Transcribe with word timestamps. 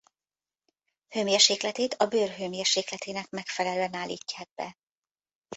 Hőmérsékletét 1.09 1.93
a 1.93 2.07
bőr 2.07 2.29
hőmérsékletének 2.29 3.29
megfelelően 3.29 3.93
állítják 3.95 4.49
be. 4.55 4.77